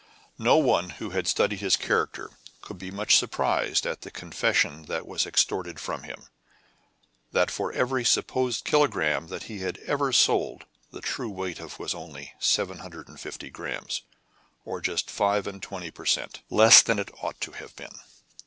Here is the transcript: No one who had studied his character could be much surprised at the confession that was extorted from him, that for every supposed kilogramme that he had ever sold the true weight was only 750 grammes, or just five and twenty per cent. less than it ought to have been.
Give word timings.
No 0.39 0.57
one 0.57 0.89
who 0.97 1.11
had 1.11 1.27
studied 1.27 1.59
his 1.59 1.75
character 1.77 2.31
could 2.63 2.79
be 2.79 2.89
much 2.89 3.17
surprised 3.17 3.85
at 3.85 4.01
the 4.01 4.09
confession 4.09 4.85
that 4.87 5.05
was 5.05 5.27
extorted 5.27 5.79
from 5.79 6.01
him, 6.01 6.23
that 7.33 7.51
for 7.51 7.71
every 7.71 8.03
supposed 8.03 8.65
kilogramme 8.65 9.27
that 9.27 9.43
he 9.43 9.59
had 9.59 9.77
ever 9.85 10.11
sold 10.11 10.65
the 10.89 11.01
true 11.01 11.29
weight 11.29 11.59
was 11.77 11.93
only 11.93 12.33
750 12.39 13.51
grammes, 13.51 14.01
or 14.65 14.81
just 14.81 15.11
five 15.11 15.45
and 15.45 15.61
twenty 15.61 15.91
per 15.91 16.07
cent. 16.07 16.41
less 16.49 16.81
than 16.81 16.97
it 16.97 17.11
ought 17.21 17.39
to 17.41 17.51
have 17.51 17.75
been. 17.75 17.93